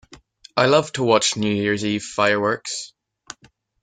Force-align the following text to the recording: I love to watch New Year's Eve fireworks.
I 0.57 0.65
love 0.65 0.91
to 0.93 1.03
watch 1.03 1.37
New 1.37 1.51
Year's 1.53 1.85
Eve 1.85 2.01
fireworks. 2.01 2.93